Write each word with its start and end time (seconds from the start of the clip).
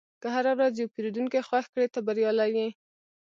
که 0.21 0.27
هره 0.35 0.51
ورځ 0.57 0.73
یو 0.77 0.91
پیرودونکی 0.93 1.41
خوښ 1.49 1.65
کړې، 1.73 1.85
ته 1.93 1.99
بریالی 2.05 2.49
یې. 2.57 2.67